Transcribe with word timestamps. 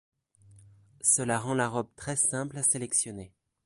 Cela 1.01 1.37
rend 1.37 1.53
la 1.53 1.69
robe 1.69 1.91
très 1.95 2.15
simple 2.15 2.57
à 2.57 2.63
sélectionner. 2.63 3.31